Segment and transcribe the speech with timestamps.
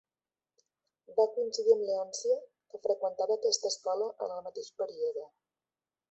[1.17, 2.37] Va coincidir amb Leòncia,
[2.73, 5.27] que freqüentava aquesta escola en el mateix període.